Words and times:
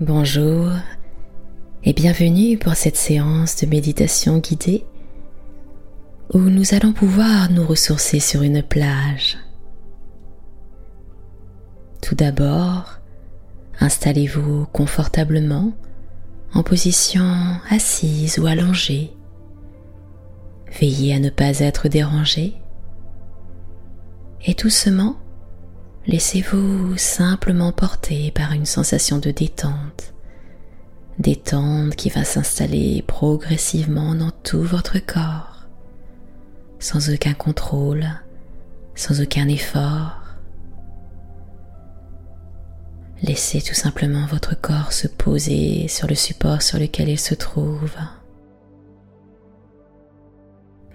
Bonjour 0.00 0.72
et 1.82 1.94
bienvenue 1.94 2.58
pour 2.58 2.74
cette 2.74 2.98
séance 2.98 3.56
de 3.56 3.66
méditation 3.66 4.36
guidée 4.36 4.84
où 6.34 6.38
nous 6.38 6.74
allons 6.74 6.92
pouvoir 6.92 7.50
nous 7.50 7.66
ressourcer 7.66 8.20
sur 8.20 8.42
une 8.42 8.62
plage. 8.62 9.38
Tout 12.02 12.14
d'abord, 12.14 12.98
installez-vous 13.80 14.66
confortablement 14.66 15.72
en 16.52 16.62
position 16.62 17.32
assise 17.70 18.38
ou 18.38 18.46
allongée. 18.46 19.16
Veillez 20.78 21.14
à 21.14 21.20
ne 21.20 21.30
pas 21.30 21.60
être 21.60 21.88
dérangé 21.88 22.52
et 24.44 24.52
doucement 24.52 25.16
Laissez-vous 26.06 26.96
simplement 26.98 27.72
porter 27.72 28.30
par 28.30 28.52
une 28.52 28.64
sensation 28.64 29.18
de 29.18 29.32
détente, 29.32 30.14
détente 31.18 31.96
qui 31.96 32.10
va 32.10 32.22
s'installer 32.22 33.02
progressivement 33.02 34.14
dans 34.14 34.30
tout 34.30 34.62
votre 34.62 35.00
corps, 35.00 35.66
sans 36.78 37.12
aucun 37.12 37.34
contrôle, 37.34 38.06
sans 38.94 39.20
aucun 39.20 39.48
effort. 39.48 40.20
Laissez 43.22 43.60
tout 43.60 43.74
simplement 43.74 44.26
votre 44.26 44.54
corps 44.60 44.92
se 44.92 45.08
poser 45.08 45.88
sur 45.88 46.06
le 46.06 46.14
support 46.14 46.62
sur 46.62 46.78
lequel 46.78 47.08
il 47.08 47.18
se 47.18 47.34
trouve. 47.34 47.96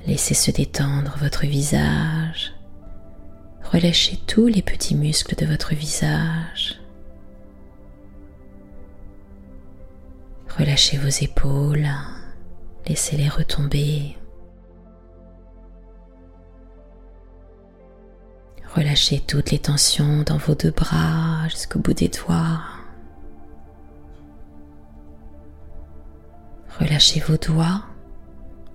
Laissez 0.08 0.36
se 0.36 0.52
détendre 0.52 1.18
votre 1.20 1.46
visage, 1.46 2.54
Relâchez 3.72 4.18
tous 4.28 4.48
les 4.48 4.62
petits 4.62 4.96
muscles 4.96 5.36
de 5.36 5.46
votre 5.46 5.74
visage. 5.74 6.78
Relâchez 10.58 10.98
vos 10.98 11.08
épaules, 11.08 11.88
laissez-les 12.86 13.30
retomber. 13.30 14.18
Relâchez 18.76 19.22
toutes 19.22 19.52
les 19.52 19.60
tensions 19.60 20.24
dans 20.24 20.38
vos 20.38 20.56
deux 20.56 20.72
bras 20.72 21.48
jusqu'au 21.48 21.80
bout 21.80 21.94
des 21.94 22.10
doigts. 22.10 22.62
Relâchez 26.78 27.22
vos 27.22 27.38
doigts 27.38 27.86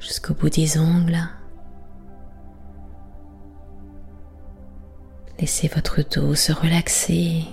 jusqu'au 0.01 0.33
bout 0.33 0.49
des 0.49 0.79
ongles. 0.79 1.29
Laissez 5.47 5.69
votre 5.69 6.03
dos 6.03 6.35
se 6.35 6.51
relaxer. 6.51 7.45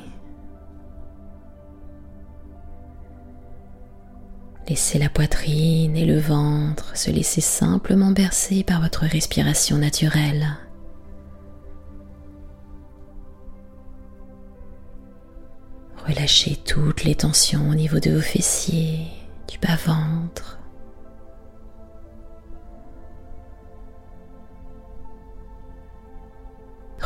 Laissez 4.68 4.98
la 4.98 5.10
poitrine 5.10 5.96
et 5.96 6.08
le 6.08 6.18
ventre 6.18 6.98
se 6.98 7.12
laisser 7.12 7.40
simplement 7.40 8.10
bercer 8.10 8.64
par 8.64 8.82
votre 8.82 9.06
respiration 9.06 9.78
naturelle. 9.78 10.58
Relâchez 16.08 16.56
toutes 16.66 17.04
les 17.04 17.14
tensions 17.14 17.70
au 17.70 17.76
niveau 17.76 18.00
de 18.00 18.10
vos 18.10 18.22
fessiers, 18.22 19.06
du 19.48 19.60
bas-ventre, 19.60 20.58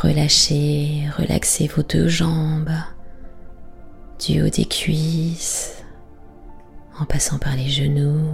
Relâchez, 0.01 1.09
relaxez 1.17 1.65
vos 1.65 1.81
deux 1.81 2.07
jambes, 2.07 2.69
du 4.19 4.43
haut 4.43 4.49
des 4.49 4.65
cuisses, 4.65 5.83
en 6.99 7.05
passant 7.05 7.39
par 7.39 7.55
les 7.55 7.67
genoux, 7.67 8.29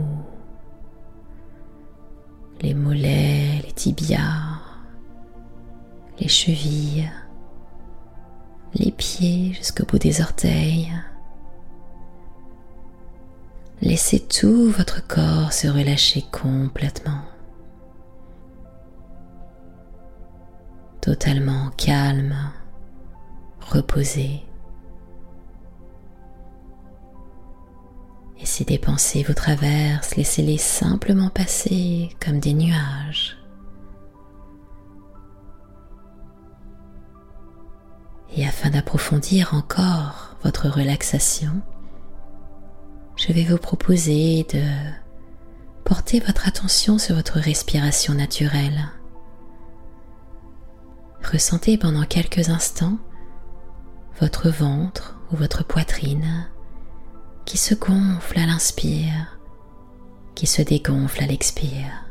les 2.59 2.73
mollets, 2.73 3.61
les 3.65 3.71
tibias, 3.71 4.59
les 6.19 6.27
chevilles, 6.27 7.09
les 8.75 8.91
pieds 8.91 9.53
jusqu'au 9.53 9.85
bout 9.85 9.99
des 9.99 10.19
orteils. 10.19 10.91
Laissez 13.81 14.19
tout 14.19 14.69
votre 14.69 15.07
corps 15.07 15.53
se 15.53 15.69
relâcher 15.69 16.25
complètement. 16.29 17.21
Totalement 21.23 21.69
calme, 21.77 22.35
reposé. 23.61 24.43
Et 28.37 28.45
si 28.45 28.65
des 28.65 28.77
pensées 28.77 29.23
vous 29.23 29.33
traversent, 29.33 30.17
laissez-les 30.17 30.57
simplement 30.57 31.29
passer 31.29 32.09
comme 32.19 32.39
des 32.39 32.53
nuages. 32.53 33.37
Et 38.35 38.45
afin 38.45 38.71
d'approfondir 38.71 39.53
encore 39.53 40.35
votre 40.43 40.67
relaxation, 40.67 41.61
je 43.15 43.31
vais 43.31 43.45
vous 43.45 43.57
proposer 43.57 44.45
de 44.51 44.61
porter 45.85 46.19
votre 46.19 46.49
attention 46.49 46.97
sur 46.97 47.15
votre 47.15 47.39
respiration 47.39 48.13
naturelle 48.13 48.89
Ressentez 51.23 51.77
pendant 51.77 52.03
quelques 52.03 52.49
instants 52.49 52.97
votre 54.19 54.49
ventre 54.49 55.17
ou 55.31 55.35
votre 55.35 55.63
poitrine 55.65 56.47
qui 57.45 57.57
se 57.57 57.73
gonfle 57.73 58.39
à 58.39 58.45
l'inspire, 58.45 59.39
qui 60.35 60.47
se 60.47 60.61
dégonfle 60.61 61.23
à 61.23 61.27
l'expire. 61.27 62.05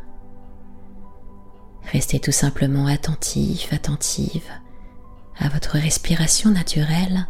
Restez 1.92 2.20
tout 2.20 2.32
simplement 2.32 2.86
attentif, 2.86 3.72
attentive 3.72 4.48
à 5.38 5.48
votre 5.48 5.78
respiration 5.78 6.50
naturelle 6.50 7.26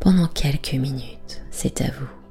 pendant 0.00 0.28
quelques 0.28 0.74
minutes. 0.74 1.42
C'est 1.50 1.80
à 1.80 1.90
vous. 1.90 2.23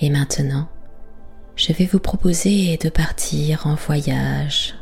Et 0.00 0.10
maintenant, 0.10 0.68
je 1.56 1.72
vais 1.72 1.86
vous 1.86 1.98
proposer 1.98 2.76
de 2.76 2.88
partir 2.88 3.66
en 3.66 3.74
voyage 3.74 4.74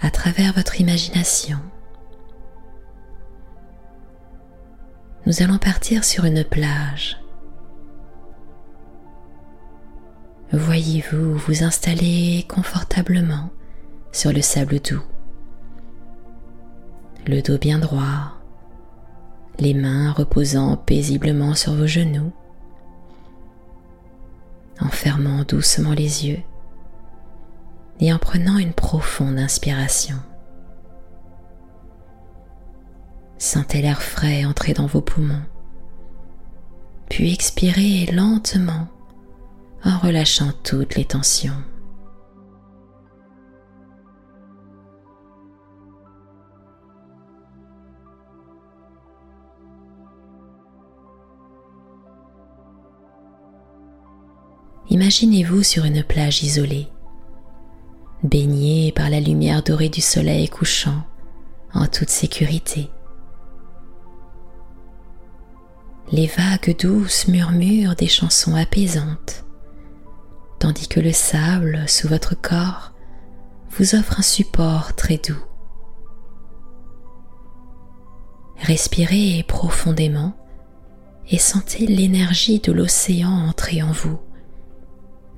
à 0.00 0.10
travers 0.10 0.52
votre 0.52 0.80
imagination. 0.80 1.58
Nous 5.24 5.42
allons 5.42 5.58
partir 5.58 6.04
sur 6.04 6.24
une 6.24 6.44
plage. 6.44 7.18
Voyez-vous 10.50 11.36
vous 11.36 11.64
installer 11.64 12.44
confortablement 12.46 13.48
sur 14.10 14.32
le 14.32 14.42
sable 14.42 14.80
doux, 14.80 15.02
le 17.26 17.40
dos 17.40 17.56
bien 17.56 17.78
droit, 17.78 18.34
les 19.58 19.72
mains 19.72 20.12
reposant 20.12 20.76
paisiblement 20.76 21.54
sur 21.54 21.72
vos 21.72 21.86
genoux, 21.86 22.32
en 24.84 24.88
fermant 24.88 25.44
doucement 25.44 25.92
les 25.92 26.26
yeux 26.26 26.42
et 28.00 28.12
en 28.12 28.18
prenant 28.18 28.58
une 28.58 28.72
profonde 28.72 29.38
inspiration. 29.38 30.16
Sentez 33.38 33.82
l'air 33.82 34.02
frais 34.02 34.44
entrer 34.44 34.72
dans 34.72 34.86
vos 34.86 35.00
poumons, 35.00 35.42
puis 37.08 37.32
expirez 37.32 38.06
lentement 38.06 38.88
en 39.84 39.98
relâchant 39.98 40.52
toutes 40.62 40.96
les 40.96 41.04
tensions. 41.04 41.62
Imaginez-vous 54.92 55.62
sur 55.62 55.86
une 55.86 56.04
plage 56.04 56.42
isolée, 56.42 56.86
baignée 58.22 58.92
par 58.92 59.08
la 59.08 59.20
lumière 59.20 59.62
dorée 59.62 59.88
du 59.88 60.02
soleil 60.02 60.50
couchant 60.50 61.02
en 61.72 61.86
toute 61.86 62.10
sécurité. 62.10 62.90
Les 66.10 66.26
vagues 66.26 66.76
douces 66.78 67.26
murmurent 67.26 67.94
des 67.94 68.06
chansons 68.06 68.54
apaisantes, 68.54 69.46
tandis 70.58 70.88
que 70.88 71.00
le 71.00 71.12
sable 71.12 71.88
sous 71.88 72.08
votre 72.08 72.38
corps 72.38 72.92
vous 73.70 73.94
offre 73.94 74.18
un 74.18 74.22
support 74.22 74.94
très 74.94 75.16
doux. 75.16 75.42
Respirez 78.58 79.42
profondément 79.48 80.36
et 81.30 81.38
sentez 81.38 81.86
l'énergie 81.86 82.60
de 82.60 82.72
l'océan 82.72 83.30
entrer 83.30 83.82
en 83.82 83.92
vous 83.92 84.20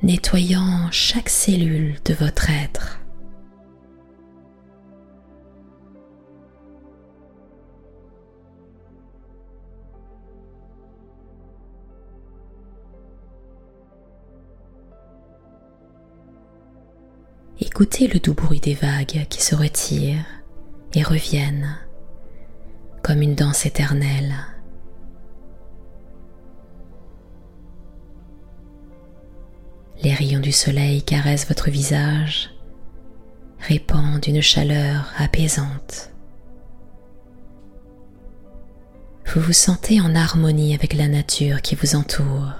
nettoyant 0.05 0.91
chaque 0.91 1.31
cellule 1.31 1.97
de 2.05 2.13
votre 2.13 2.51
être. 2.51 3.01
Écoutez 17.59 18.07
le 18.07 18.21
doux 18.21 18.35
bruit 18.35 18.61
des 18.61 18.75
vagues 18.75 19.27
qui 19.31 19.43
se 19.43 19.55
retirent 19.55 20.27
et 20.93 21.03
reviennent 21.03 21.79
comme 23.03 23.23
une 23.23 23.35
danse 23.35 23.65
éternelle. 23.65 24.35
Les 30.05 30.13
rayons 30.13 30.41
du 30.41 30.53
soleil 30.53 31.03
caressent 31.03 31.49
votre 31.49 31.71
visage, 31.71 32.51
répandent 33.59 34.27
une 34.27 34.43
chaleur 34.43 35.11
apaisante. 35.17 36.11
Vous 39.25 39.41
vous 39.41 39.55
sentez 39.55 40.03
en 40.03 40.15
harmonie 40.15 40.75
avec 40.75 40.93
la 40.93 41.09
nature 41.09 41.63
qui 41.63 41.75
vous 41.75 41.97
entoure. 41.97 42.53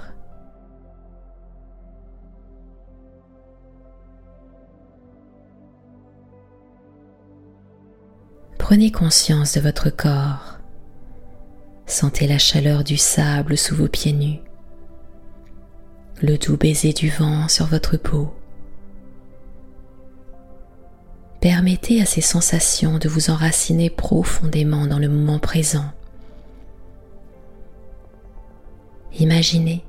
Prenez 8.57 8.91
conscience 8.91 9.53
de 9.53 9.61
votre 9.61 9.91
corps. 9.91 10.57
Sentez 11.85 12.25
la 12.25 12.39
chaleur 12.39 12.83
du 12.83 12.97
sable 12.97 13.55
sous 13.55 13.75
vos 13.75 13.87
pieds 13.87 14.13
nus 14.13 14.44
le 16.21 16.37
doux 16.37 16.57
baiser 16.57 16.93
du 16.93 17.09
vent 17.09 17.47
sur 17.47 17.65
votre 17.65 17.97
peau. 17.97 18.33
Permettez 21.41 22.01
à 22.01 22.05
ces 22.05 22.21
sensations 22.21 22.97
de 22.97 23.07
vous 23.07 23.29
enraciner 23.29 23.89
profondément 23.89 24.87
dans 24.87 24.97
le 24.97 25.09
moment 25.09 25.39
présent. 25.39 25.85
Imaginez 29.19 29.83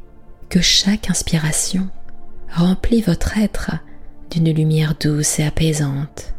que 0.48 0.60
chaque 0.60 1.10
inspiration 1.10 1.88
remplit 2.52 3.00
votre 3.00 3.38
être 3.38 3.72
d'une 4.30 4.52
lumière 4.52 4.94
douce 5.00 5.38
et 5.38 5.44
apaisante, 5.44 6.34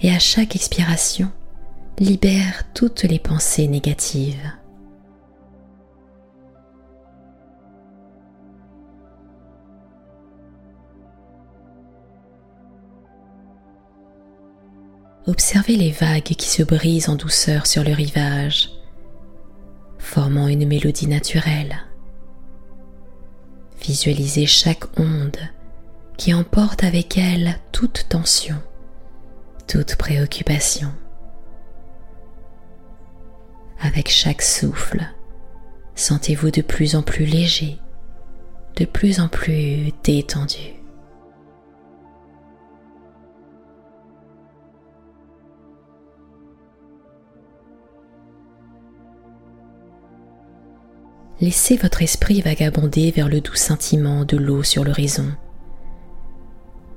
et 0.00 0.10
à 0.10 0.18
chaque 0.18 0.54
expiration 0.56 1.30
libère 1.98 2.64
toutes 2.74 3.02
les 3.02 3.18
pensées 3.18 3.68
négatives. 3.68 4.52
Observez 15.26 15.76
les 15.76 15.90
vagues 15.90 16.22
qui 16.22 16.48
se 16.48 16.62
brisent 16.62 17.08
en 17.08 17.14
douceur 17.14 17.66
sur 17.66 17.82
le 17.82 17.92
rivage, 17.92 18.70
formant 19.98 20.48
une 20.48 20.68
mélodie 20.68 21.06
naturelle. 21.06 21.78
Visualisez 23.80 24.44
chaque 24.44 24.84
onde 25.00 25.38
qui 26.18 26.34
emporte 26.34 26.84
avec 26.84 27.16
elle 27.16 27.58
toute 27.72 28.06
tension, 28.10 28.56
toute 29.66 29.96
préoccupation. 29.96 30.92
Avec 33.80 34.10
chaque 34.10 34.42
souffle, 34.42 35.06
sentez-vous 35.94 36.50
de 36.50 36.60
plus 36.60 36.96
en 36.96 37.02
plus 37.02 37.24
léger, 37.24 37.78
de 38.76 38.84
plus 38.84 39.20
en 39.20 39.28
plus 39.28 39.90
détendu. 40.04 40.83
Laissez 51.40 51.76
votre 51.76 52.02
esprit 52.02 52.40
vagabonder 52.40 53.10
vers 53.10 53.28
le 53.28 53.40
doux 53.40 53.54
scintillement 53.54 54.24
de 54.24 54.36
l'eau 54.36 54.62
sur 54.62 54.84
l'horizon. 54.84 55.32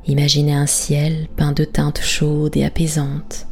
Imaginez 0.06 0.54
un 0.54 0.68
ciel 0.68 1.28
peint 1.36 1.52
de 1.52 1.66
teintes 1.66 2.02
chaudes 2.02 2.56
et 2.56 2.64
apaisantes, 2.64 3.48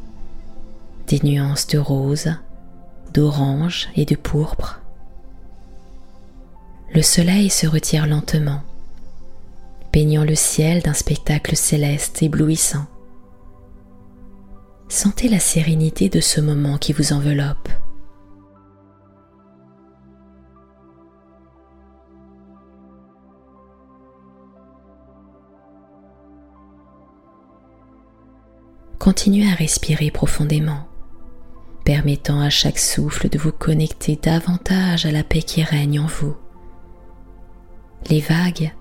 des 1.08 1.20
nuances 1.24 1.68
de 1.68 1.78
rose, 1.78 2.32
d'orange 3.14 3.90
et 3.96 4.06
de 4.06 4.16
pourpre. 4.16 4.82
Le 6.94 7.02
soleil 7.02 7.50
se 7.50 7.68
retire 7.68 8.08
lentement, 8.08 8.62
peignant 9.92 10.24
le 10.24 10.36
ciel 10.36 10.82
d'un 10.82 10.94
spectacle 10.94 11.56
céleste 11.56 12.24
éblouissant. 12.24 12.86
Sentez 14.88 15.28
la 15.28 15.40
sérénité 15.40 16.10
de 16.10 16.22
ce 16.22 16.40
moment 16.40 16.78
qui 16.78 16.94
vous 16.94 17.12
enveloppe. 17.12 17.70
Continuez 29.06 29.48
à 29.52 29.54
respirer 29.54 30.10
profondément, 30.10 30.88
permettant 31.84 32.40
à 32.40 32.50
chaque 32.50 32.80
souffle 32.80 33.30
de 33.30 33.38
vous 33.38 33.52
connecter 33.52 34.16
davantage 34.16 35.06
à 35.06 35.12
la 35.12 35.24
paix 35.24 35.44
qui 35.44 35.62
règne 35.62 36.00
en 36.00 36.08
vous. 36.08 36.36
Les 38.10 38.20
vagues 38.20 38.74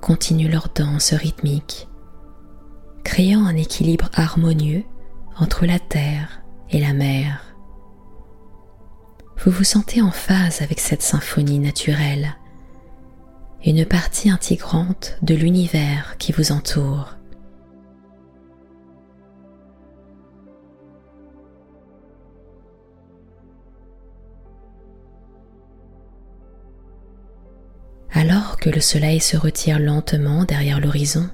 continuent 0.00 0.50
leur 0.50 0.70
danse 0.74 1.12
rythmique, 1.12 1.88
créant 3.04 3.44
un 3.44 3.54
équilibre 3.54 4.08
harmonieux 4.14 4.82
entre 5.38 5.66
la 5.66 5.78
terre 5.78 6.40
et 6.70 6.80
la 6.80 6.94
mer. 6.94 7.54
Vous 9.44 9.50
vous 9.50 9.64
sentez 9.64 10.00
en 10.00 10.10
phase 10.10 10.62
avec 10.62 10.80
cette 10.80 11.02
symphonie 11.02 11.58
naturelle, 11.58 12.38
une 13.62 13.84
partie 13.84 14.30
intégrante 14.30 15.18
de 15.20 15.34
l'univers 15.34 16.16
qui 16.16 16.32
vous 16.32 16.50
entoure. 16.50 17.15
Le 28.70 28.80
soleil 28.80 29.20
se 29.20 29.36
retire 29.36 29.78
lentement 29.78 30.44
derrière 30.44 30.80
l'horizon, 30.80 31.28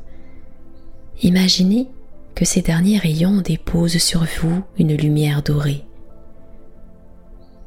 imaginez 1.22 1.88
que 2.34 2.44
ces 2.44 2.62
derniers 2.62 2.98
rayons 2.98 3.40
déposent 3.40 3.98
sur 3.98 4.24
vous 4.40 4.62
une 4.78 4.96
lumière 4.96 5.42
dorée. 5.42 5.84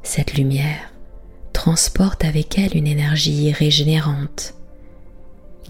Cette 0.02 0.34
lumière 0.34 0.92
transporte 1.52 2.24
avec 2.24 2.58
elle 2.58 2.76
une 2.76 2.86
énergie 2.86 3.50
régénérante, 3.52 4.54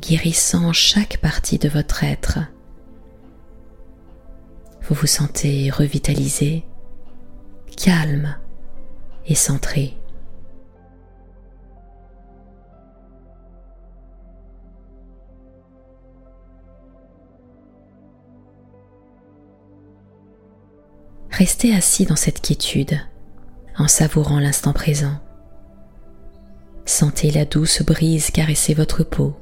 guérissant 0.01 0.73
chaque 0.73 1.19
partie 1.19 1.59
de 1.59 1.69
votre 1.69 2.05
être. 2.05 2.41
Vous 4.83 4.95
vous 4.95 5.07
sentez 5.07 5.71
revitalisé, 5.71 6.65
calme 7.77 8.37
et 9.27 9.35
centré. 9.35 9.97
Restez 21.37 21.75
assis 21.75 22.07
dans 22.07 22.17
cette 22.17 22.41
quiétude 22.41 22.99
en 23.77 23.89
savourant 23.89 24.41
l'instant 24.41 24.73
présent. 24.73 25.19
Sentez 26.87 27.31
la 27.31 27.45
douce 27.45 27.83
brise 27.83 28.31
caresser 28.31 28.73
votre 28.73 29.05
peau. 29.05 29.37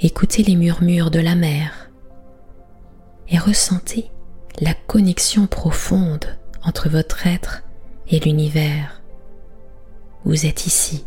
Écoutez 0.00 0.42
les 0.42 0.56
murmures 0.56 1.10
de 1.10 1.20
la 1.20 1.34
mer 1.34 1.90
et 3.28 3.36
ressentez 3.38 4.10
la 4.60 4.72
connexion 4.72 5.46
profonde 5.46 6.38
entre 6.64 6.88
votre 6.88 7.26
être 7.26 7.64
et 8.08 8.18
l'univers. 8.20 9.02
Vous 10.24 10.46
êtes 10.46 10.64
ici, 10.66 11.04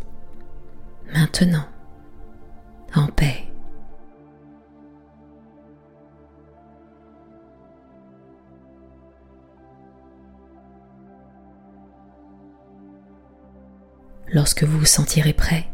maintenant, 1.12 1.66
en 2.94 3.08
paix. 3.08 3.48
Lorsque 14.36 14.64
vous 14.64 14.80
vous 14.80 14.84
sentirez 14.84 15.32
prêt, 15.32 15.66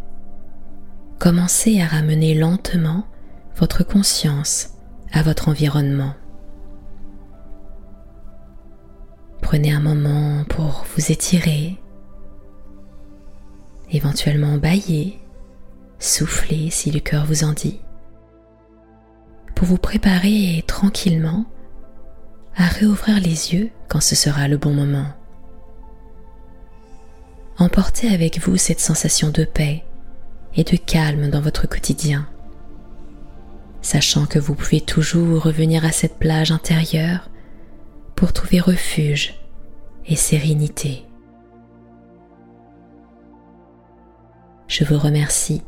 commencez 1.18 1.80
à 1.80 1.86
ramener 1.86 2.36
lentement 2.36 3.08
votre 3.56 3.82
conscience 3.82 4.74
à 5.10 5.24
votre 5.24 5.48
environnement. 5.48 6.14
Prenez 9.40 9.72
un 9.72 9.80
moment 9.80 10.44
pour 10.44 10.86
vous 10.94 11.10
étirer, 11.10 11.76
éventuellement 13.90 14.58
bailler, 14.58 15.18
souffler 15.98 16.70
si 16.70 16.92
le 16.92 17.00
cœur 17.00 17.26
vous 17.26 17.42
en 17.42 17.54
dit, 17.54 17.80
pour 19.56 19.66
vous 19.66 19.76
préparer 19.76 20.62
tranquillement 20.68 21.46
à 22.54 22.66
réouvrir 22.66 23.16
les 23.16 23.54
yeux 23.54 23.70
quand 23.88 24.00
ce 24.00 24.14
sera 24.14 24.46
le 24.46 24.56
bon 24.56 24.72
moment. 24.72 25.08
Emportez 27.58 28.08
avec 28.08 28.40
vous 28.40 28.56
cette 28.56 28.80
sensation 28.80 29.30
de 29.30 29.44
paix 29.44 29.84
et 30.54 30.64
de 30.64 30.76
calme 30.76 31.30
dans 31.30 31.40
votre 31.40 31.68
quotidien, 31.68 32.26
sachant 33.82 34.26
que 34.26 34.38
vous 34.38 34.54
pouvez 34.54 34.80
toujours 34.80 35.42
revenir 35.42 35.84
à 35.84 35.92
cette 35.92 36.18
plage 36.18 36.50
intérieure 36.50 37.28
pour 38.16 38.32
trouver 38.32 38.60
refuge 38.60 39.34
et 40.06 40.16
sérénité. 40.16 41.04
Je 44.68 44.84
vous 44.84 44.98
remercie 44.98 45.62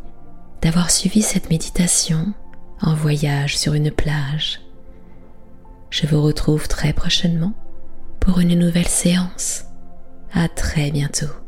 d'avoir 0.63 0.91
suivi 0.91 1.21
cette 1.21 1.51
méditation 1.51 2.33
en 2.81 2.95
voyage 2.95 3.59
sur 3.59 3.75
une 3.75 3.91
plage. 3.91 4.61
Je 5.91 6.07
vous 6.07 6.23
retrouve 6.23 6.69
très 6.69 6.93
prochainement 6.93 7.53
pour 8.21 8.41
une 8.41 8.59
nouvelle 8.59 8.89
séance. 8.89 9.65
À 10.33 10.49
très 10.49 10.91
bientôt. 10.91 11.44